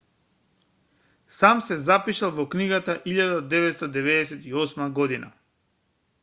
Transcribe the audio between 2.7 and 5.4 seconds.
од 1998 година